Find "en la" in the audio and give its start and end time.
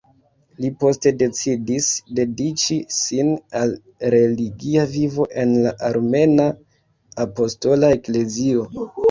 5.45-5.75